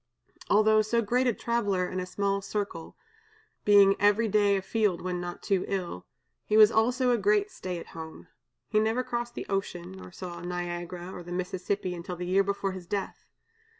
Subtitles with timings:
[0.49, 2.97] Although so great a traveler in a small circle
[3.65, 6.07] being every day a field when not too ill,
[6.43, 8.27] he was also a great stay at home.
[8.67, 12.71] He never crossed the ocean, nor saw Niagara or the Mississippi until the year before
[12.71, 13.27] his death.